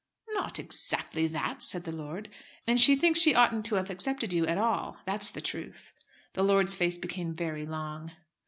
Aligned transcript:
"Not 0.29 0.57
exactly 0.57 1.27
that," 1.27 1.61
said 1.61 1.83
the 1.83 1.91
lord. 1.91 2.27
"And 2.65 2.81
she 2.81 2.95
thinks 2.95 3.21
she 3.21 3.35
oughtn't 3.35 3.67
to 3.67 3.75
have 3.75 3.91
accepted 3.91 4.33
you 4.33 4.47
at 4.47 4.57
all, 4.57 4.97
that's 5.05 5.29
the 5.29 5.41
truth." 5.41 5.93
The 6.33 6.41
lord's 6.41 6.73
face 6.73 6.97
became 6.97 7.35
very 7.35 7.67
long. 7.67 8.09